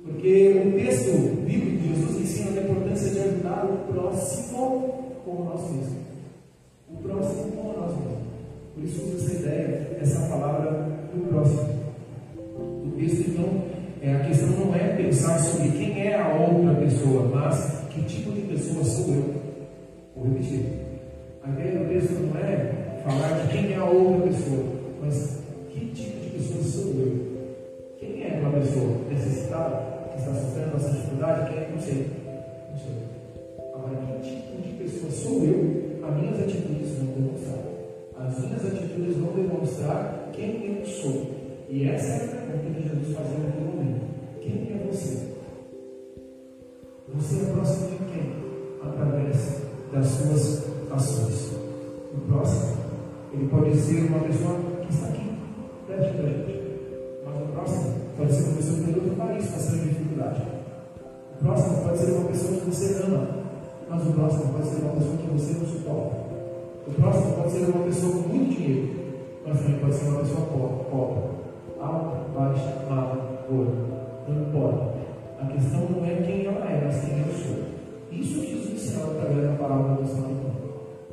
[0.04, 1.10] Porque o texto
[1.44, 6.06] bíblico de Jesus ensina a importância de ajudar o próximo como nós mesmos.
[6.88, 8.16] O próximo como nós mesmos.
[8.74, 11.68] Por isso usa essa ideia, essa palavra do próximo.
[12.56, 13.62] O texto, então,
[14.00, 18.32] é, a questão não é pensar sobre quem é a outra pessoa, mas que tipo
[18.32, 19.34] de pessoa sou eu.
[20.14, 20.66] Vou repetir.
[21.42, 24.64] A ideia do texto não é falar de quem é a outra pessoa,
[25.00, 25.38] mas
[25.70, 27.26] que tipo de pessoa sou eu.
[27.98, 31.50] Quem é uma pessoa necessitada, que está sofrendo essa dificuldade?
[31.50, 31.70] Quem é?
[31.72, 32.06] Não sei.
[32.70, 32.96] Não sei.
[33.74, 36.06] Agora, que tipo de pessoa sou eu?
[36.06, 37.58] As minhas atitudes vão demonstrar.
[38.18, 41.30] As minhas atitudes vão demonstrar quem eu sou.
[41.70, 44.06] E essa é a pergunta que Jesus fazia naquele momento.
[44.40, 45.35] Quem é você?
[47.18, 48.32] Você é próximo de quem?
[48.84, 51.52] Através das suas ações.
[52.12, 52.76] O próximo,
[53.32, 55.30] ele pode ser uma pessoa que está aqui,
[55.86, 56.60] perto da gente.
[57.24, 60.42] Mas o próximo pode ser uma pessoa que tem outro país passando dificuldade.
[61.40, 63.28] O próximo pode ser uma pessoa que você ama.
[63.88, 66.16] Mas o próximo pode ser uma pessoa que você não suporta.
[66.86, 68.96] O próximo pode ser uma pessoa com muito dinheiro.
[69.46, 70.46] Mas também pode ser uma pessoa
[70.90, 71.22] pobre.
[71.80, 73.72] Alta, baixa, magra, gorda.
[74.28, 74.95] Não importa.
[75.38, 77.64] A questão não é quem ela é, mas quem eu sou.
[78.10, 80.50] Isso Jesus ensinou através da palavra do Santo.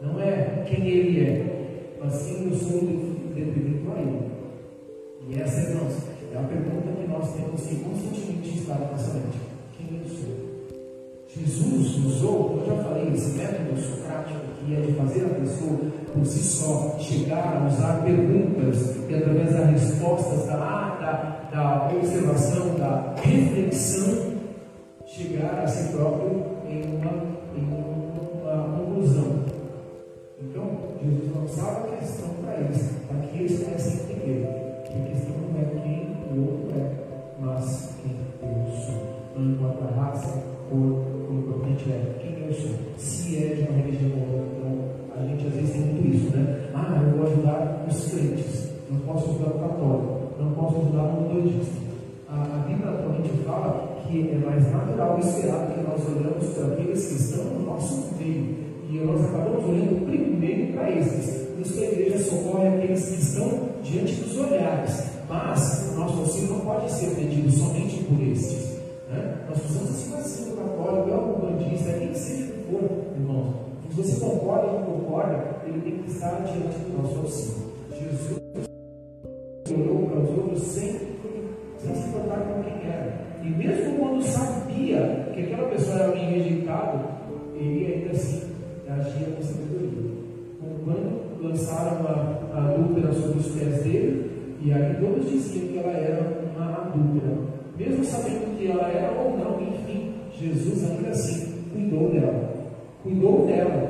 [0.02, 2.80] Não é quem ele é, mas quem eu sou
[3.36, 4.32] devido a ele.
[5.28, 5.94] E essa, irmãos,
[6.34, 9.38] é a pergunta que nós temos que constantemente estar na nossa mente.
[9.78, 10.54] Quem eu sou?
[11.28, 15.80] Jesus usou, eu já falei, esse método socrático que é de fazer a pessoa
[16.14, 21.50] por si só chegar a usar perguntas e através das respostas da, da,
[23.04, 24.34] da reflexão,
[25.06, 27.12] chegar a si próprio em uma,
[27.56, 29.44] em uma conclusão.
[30.42, 30.64] Então,
[31.04, 35.60] Jesus lançava a questão para eles, para que eles pudessem entender que a questão não
[35.60, 36.92] é quem o outro é,
[37.40, 39.14] mas quem eu sou.
[39.36, 42.76] Não importa a raça, cor, o importante é quem eu sou.
[42.98, 46.38] Se é de uma religião ou outra, então a gente às vezes tem muito isso,
[46.38, 46.70] né?
[46.74, 51.22] Ah, eu vou ajudar os crentes, não posso ajudar o católico, não posso ajudar o
[51.22, 51.83] metodista.
[52.34, 57.08] A, Bíblia atualmente fala que é mais natural e esperado que nós olhamos para aqueles
[57.08, 58.56] que estão no nosso meio.
[58.90, 61.48] E nós acabamos olhando primeiro para esses.
[61.50, 65.04] Por isso que a igreja socorre aqueles que estão diante dos olhares.
[65.30, 68.80] Mas o nosso auxílio não pode ser pedido somente por estes.
[69.10, 69.38] Né?
[69.48, 73.54] Nós precisamos assim, o católico, é o bandista, é quem seja que for, irmãos.
[73.90, 77.74] Se você concorda ou não concorda, ele tem que estar diante do nosso auxílio.
[77.92, 78.42] Jesus
[79.70, 81.13] olhou para os outros sem,
[81.84, 83.14] sem se importar com quem era.
[83.44, 87.00] E mesmo quando sabia que aquela pessoa era alguém rejeitado,
[87.56, 88.42] ele ainda assim
[88.90, 90.14] agia com sabedoria.
[90.86, 95.92] Quando lançaram a, a adúltera sobre os pés dele, e aí todos diziam que ela
[95.92, 96.22] era
[96.56, 97.36] uma adúltera.
[97.78, 102.54] Mesmo sabendo que ela era ou não, enfim, Jesus ainda assim cuidou dela.
[103.04, 103.90] Cuidou dela,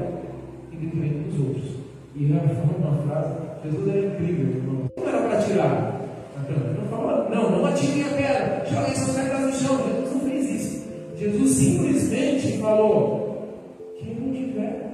[0.72, 1.74] em detrimento dos outros.
[2.16, 4.92] E ela falou uma frase, Jesus era incrível, irmão.
[4.98, 5.93] Não era para tirar.
[6.50, 9.78] Não falou, não, não atirem a pedra, joguem essas pedras no chão.
[9.78, 10.84] Jesus não fez isso.
[11.18, 13.48] Jesus simplesmente falou:
[13.98, 14.92] quem não tiver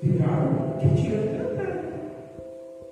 [0.00, 1.84] pecado, que tira a pedra.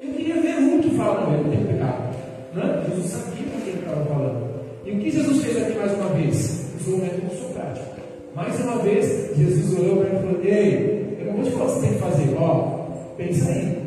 [0.01, 2.16] Eu queria ver um que fala, não, eu não tenho pecado.
[2.55, 2.85] Né?
[2.88, 4.51] Jesus sabia o que ele estava falando.
[4.85, 6.70] E o que Jesus fez aqui mais uma vez?
[6.81, 7.87] Usou o método socrático.
[8.35, 11.64] Mais uma vez, Jesus olhou para ele e falou: Ei, eu não vou te falar
[11.64, 13.83] o que você tem que fazer, ó, pensa aí.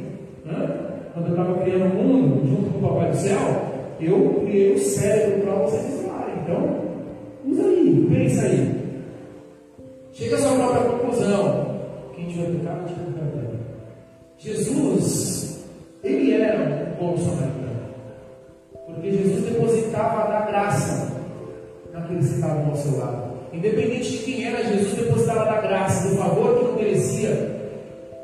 [0.46, 0.83] Né?
[1.13, 3.38] Quando eu estava criando o mundo, junto com o Papai do Céu,
[4.02, 6.36] eu criei o cérebro para vocês usarem.
[6.41, 6.82] Então,
[7.45, 8.84] usa aí, pensa aí.
[10.12, 11.80] Chega à sua própria conclusão.
[12.15, 13.60] Quem tiver pecado, tiver pecado.
[14.39, 15.65] Jesus,
[16.04, 17.80] ele era um bom samaritano.
[18.88, 21.15] Porque Jesus depositava da graça
[21.93, 23.34] naqueles que estavam ao seu lado.
[23.54, 27.56] Independente de quem era, Jesus depositava da graça, do favor que não merecia.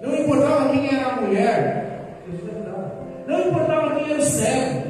[0.01, 1.88] Não importava quem era a mulher,
[2.31, 2.91] Jesus ajudava.
[3.27, 4.81] Não importava quem era o cego,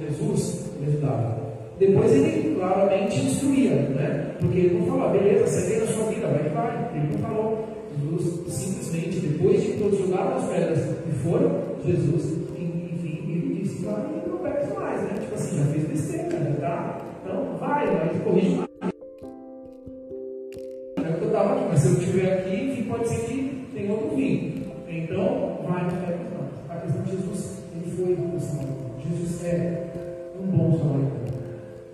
[0.00, 1.38] Jesus ajudava.
[1.78, 4.34] Depois ele claramente instruía, né?
[4.40, 6.90] Porque ele não falou, beleza, ceguei na sua vida, vai que vai.
[6.94, 7.68] Ele não falou.
[8.00, 14.28] Jesus simplesmente, depois de todos jogaram as pedras e foram, Jesus, enfim, ele disse, claramente,
[14.28, 15.18] não pegue mais, né?
[15.20, 17.00] Tipo assim, já fez besteira, já tá?
[17.22, 18.68] Então vai, mas corrige mais.
[20.96, 23.92] É o que eu estava aqui, mas se eu estiver aqui, pode ser que tenha
[23.92, 24.64] outro fim.
[24.88, 26.48] Então, vai, não pegue mais.
[26.70, 28.88] A questão de Jesus, ele foi o samaritano.
[29.08, 29.92] Jesus é
[30.40, 31.38] um bom samaritano.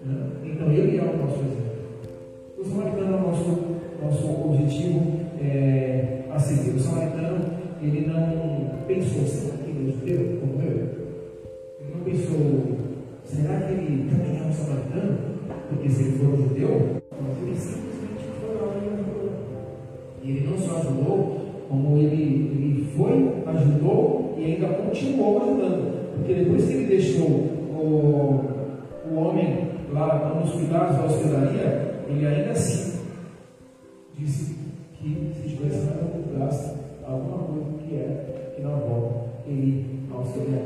[0.05, 0.31] Né?
[0.45, 1.65] Então, ele é o nosso exemplo.
[2.59, 3.59] O samaritano é o nosso,
[4.03, 5.25] nosso objetivo.
[5.41, 6.75] É, a seguir.
[6.77, 7.45] O samaritano,
[7.81, 10.89] ele não pensou, será que é judeu como eu?
[11.81, 12.77] Ele não pensou,
[13.25, 15.19] será que ele também é um samaritano?
[15.69, 16.71] Porque se ele for um judeu,
[17.41, 19.31] ele simplesmente foi lá e ajudou.
[20.23, 26.15] E ele não só ajudou, como ele, ele foi, ajudou e ainda continuou ajudando.
[26.17, 28.45] Porque depois que ele deixou o,
[29.11, 33.01] o homem lá nos cuidados da hospedaria, ele ainda assim
[34.19, 34.57] disse
[34.95, 40.63] que se tivesse nada gasto, alguma coisa que é que não volta, ele não seria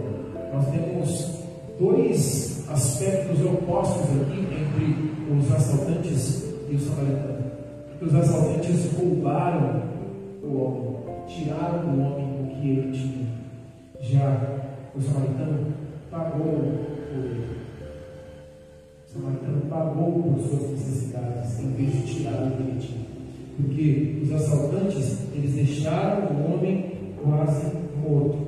[0.53, 1.39] Nós temos
[1.79, 7.39] dois aspectos opostos aqui entre os assaltantes e os samaritanos.
[8.01, 9.83] Os assaltantes roubaram
[10.43, 13.38] o homem, tiraram do homem o que ele tinha.
[14.11, 14.41] Já
[14.97, 15.67] o samaritano
[16.11, 17.59] pagou por ele.
[19.07, 23.07] O samaritano pagou por suas necessidades em vez de tirar o que ele tinha.
[23.59, 26.91] Porque os assaltantes, eles deixaram o homem
[27.23, 27.71] quase
[28.03, 28.39] morto.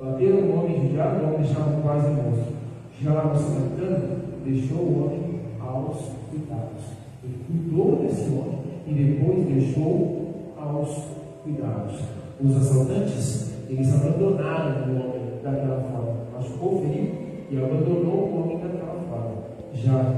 [0.00, 2.52] Bateram o homem, judiaram o homem, deixaram quase morto.
[3.00, 5.96] Já o samaritano deixou o homem aos
[6.28, 6.82] cuidados.
[7.22, 11.04] Ele cuidou desse homem e depois deixou aos
[11.44, 12.00] cuidados.
[12.40, 16.16] Os assaltantes, eles abandonaram o homem daquela forma.
[16.32, 17.08] Machucou, feriu
[17.50, 19.42] e abandonou o homem daquela forma.
[19.74, 20.14] Já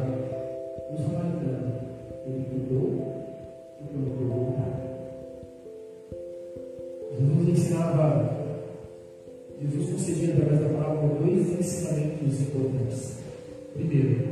[0.90, 1.72] o samaritano,
[2.26, 3.12] ele cuidou
[3.80, 4.80] e prometeu voltar.
[7.18, 8.30] Jesus ensinava,
[9.60, 13.18] Jesus concedia através da palavra dois ensinamentos importantes.
[13.74, 14.30] Primeiro,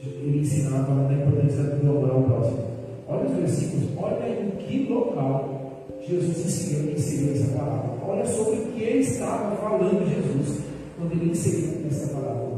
[0.00, 2.64] ele ensinava a importância do amar ao próximo.
[3.08, 7.97] Olha os versículos, olha em que local Jesus ensinou, ensinou essa palavra.
[8.08, 10.62] Olha sobre o que ele estava falando Jesus
[10.96, 12.48] quando ele inseriu essa palavra.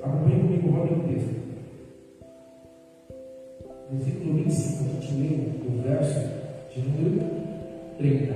[0.00, 1.42] Acompanhe comigo, olha o texto.
[3.90, 6.20] Versículo 25, a gente leu o verso
[6.72, 7.20] de número
[7.98, 8.32] 30.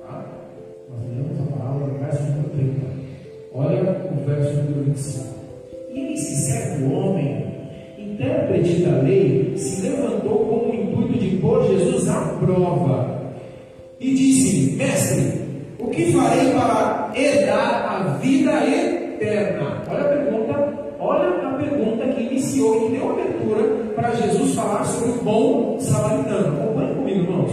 [0.00, 0.26] Tá?
[0.88, 2.86] Nós lemos a palavra no verso número 30.
[3.52, 5.26] Olha o verso número 25.
[5.92, 7.54] E esse certo homem,
[7.98, 13.34] intérprete da lei, se levantou com o intuito de pôr Jesus à prova
[14.00, 15.45] e disse: Mestre,
[15.96, 19.82] que farei para herdar a vida eterna?
[19.88, 25.12] Olha a pergunta, olha a pergunta que iniciou, que deu abertura para Jesus falar sobre
[25.12, 26.60] o bom samaritano.
[26.60, 27.52] Acompanhe comigo, irmãos.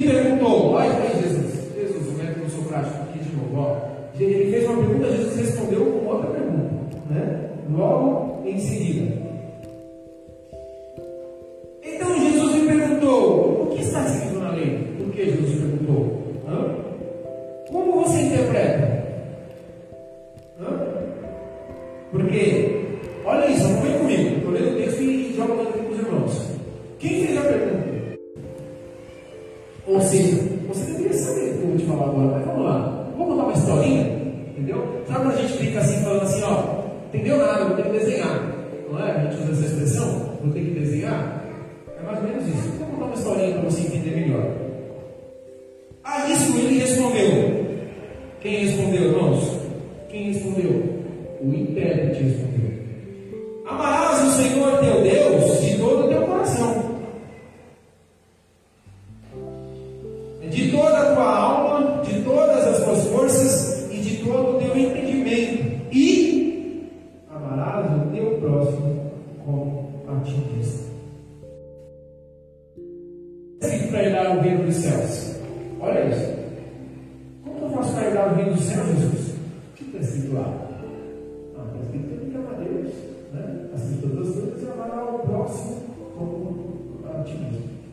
[0.00, 3.76] E perguntou, olha aí Jesus, Jesus, o método socrático aqui de novo, ó.
[4.18, 6.74] Ele fez uma pergunta, Jesus respondeu com outra pergunta,
[7.10, 7.50] né?
[7.70, 9.25] Logo em seguida.
[13.96, 14.25] Perguntou: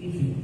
[0.03, 0.35] Enfim.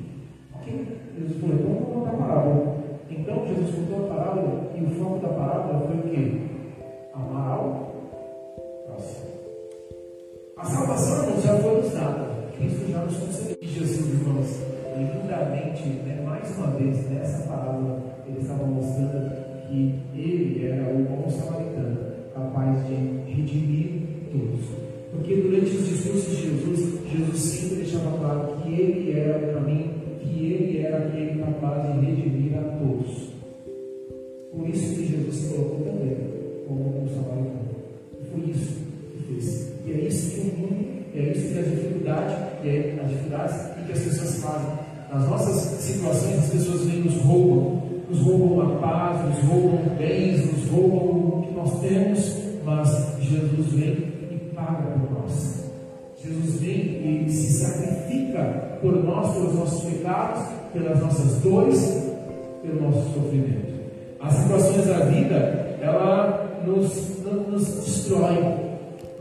[0.55, 0.87] Ok?
[1.17, 2.77] Jesus falou, então vamos contar a parábola.
[3.09, 6.41] Então Jesus contou a parábola e o foco da parábola foi o quê?
[7.13, 7.93] Amar ao
[8.87, 9.29] próximo.
[10.55, 12.29] A salvação já foi nos dada.
[12.55, 13.57] Cristo já nos concedeu.
[13.61, 14.63] Jesus, irmãos,
[14.97, 21.29] lindamente, né, mais uma vez, nessa palavra, ele estava mostrando que ele era o bom
[21.29, 21.97] samaritano,
[22.33, 24.01] capaz de redimir
[24.31, 24.88] todos.
[25.11, 29.93] Porque durante os discursos de Jesus, Jesus sempre deixava claro que ele era o caminho,
[30.19, 33.29] que ele era aquele capaz de redimir a todos.
[34.51, 36.17] Por isso que Jesus se colocou também
[36.67, 37.69] como um samaritano.
[38.21, 38.73] E foi isso
[39.11, 39.73] que fez.
[39.85, 40.85] E é isso que o mundo,
[41.15, 46.37] é isso que as dificuldades, é as dificuldades que as pessoas fazem nas nossas situações,
[46.37, 51.43] as pessoas vêm nos roubam, nos roubam a paz, nos roubam bens, nos roubam o
[51.47, 54.08] que nós temos, mas Jesus vem e
[54.59, 55.63] paga por nós.
[56.21, 60.43] Jesus vem e se sacrifica por nós, pelos nossos pecados,
[60.73, 62.11] pelas nossas dores,
[62.61, 63.79] pelo nosso sofrimento.
[64.19, 68.55] As situações da vida, ela nos, nos destrói,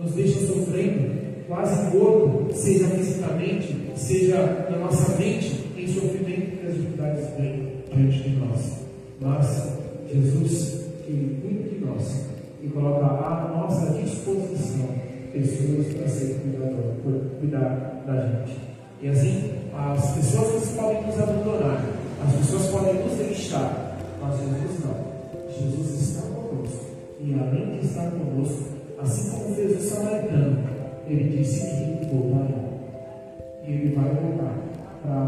[0.01, 6.75] nos deixa sofrendo, quase morto, seja fisicamente, seja na nossa mente, em sofrimento, porque as
[6.75, 8.79] dificuldades vêm diante de nós.
[9.21, 9.79] Mas
[10.13, 12.27] Jesus, que cuida de nós
[12.63, 14.89] e coloca à nossa disposição
[15.33, 18.59] pessoas para ser cuidador, por cuidar da gente.
[19.01, 21.85] E assim, as pessoas podem nos abandonar,
[22.27, 25.09] as pessoas podem nos deixar, mas Jesus não.
[25.59, 26.87] Jesus está conosco.
[27.21, 28.65] E além de estar conosco,
[29.01, 30.59] assim como fez o samaritano,
[31.07, 32.59] ele disse que voltará.
[33.67, 34.55] E ele vai voltar
[35.03, 35.25] para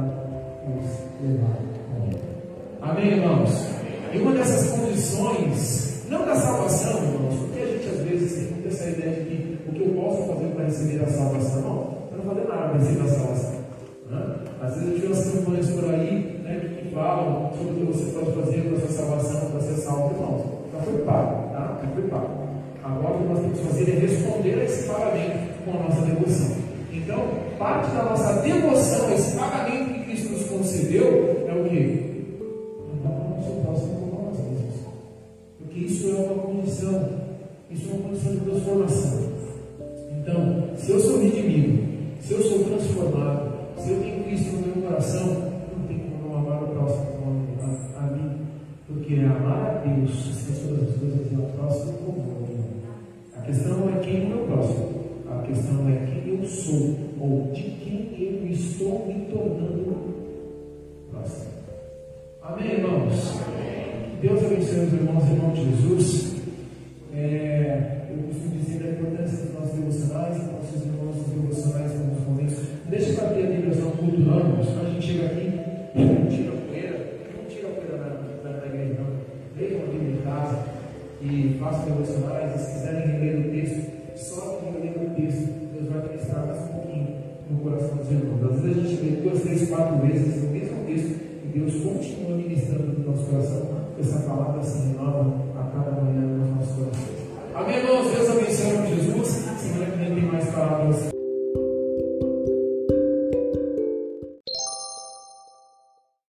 [0.69, 0.87] nos
[1.23, 1.57] levar
[1.89, 2.21] com ele.
[2.81, 3.51] Amém, irmãos?
[4.13, 8.69] E uma dessas condições, não da salvação, irmãos, porque a gente às vezes tem muito
[8.69, 9.20] essa ideia de
[10.61, 13.55] para receber a salvação, não, eu não fazer nada para receber a salvação.
[14.11, 14.37] Né?
[14.61, 18.05] Às vezes eu tive umas campanhas por aí né, que falam sobre o que você
[18.13, 20.43] pode fazer para a sua salvação, para ser salvo, irmãos.
[20.73, 21.81] Já foi pago, tá?
[21.83, 22.29] Já foi pago.
[22.85, 26.03] Agora o que nós temos que fazer é responder a esse pagamento com a nossa
[26.03, 26.57] devoção.
[26.93, 32.11] Então, parte da nossa devoção esse pagamento que Cristo nos concedeu é o que?
[35.59, 37.09] Porque isso é uma condição,
[37.71, 39.40] isso é uma condição de transformação.
[40.11, 41.83] Então, se eu sou redimido,
[42.21, 46.39] se eu sou transformado, se eu tenho Cristo no meu coração, não tem como não
[46.39, 48.47] amar o próximo como a, a mim.
[48.87, 52.31] Porque amar a Deus, as todas as coisas e ao próximo como
[53.37, 55.01] a questão não é quem é o meu próximo,
[55.31, 59.97] a questão é quem eu sou, ou de quem eu estou me tornando
[61.11, 61.51] próximo.
[62.43, 63.41] Amém, irmãos?
[64.21, 66.37] Deus abençoe os irmãos e irmãos de Jesus.
[67.15, 72.27] É, eu costumo dizer a importância dos nossos devocionais, nossos irmãos dos devocionais em alguns
[72.27, 72.59] momentos.
[72.89, 74.67] Deixa eu bater a ligação cultural, irmãos.
[74.67, 75.47] Quando a gente chega aqui,
[75.95, 76.97] não tira a poeira,
[77.37, 77.97] não tira a poeira
[78.43, 79.11] na, na igreja, não.
[79.57, 80.59] Leiam a Bíblia em casa
[81.23, 82.61] e façam devocionais.
[82.61, 83.81] Se quiserem reler o texto,
[84.17, 87.09] só que reler o texto, Deus vai ministrar mais um pouquinho
[87.49, 88.53] no coração dos irmãos.
[88.53, 92.37] Às vezes a gente lê duas, três, quatro vezes o mesmo texto e Deus continua
[92.37, 97.20] ministrando no nosso coração essa palavra se renova a cada manhã nos nossos corações.
[97.55, 98.11] Amém, irmãos?
[98.13, 99.29] Deus abençoe Jesus.
[99.29, 101.20] Semana que vem tem mais palavras.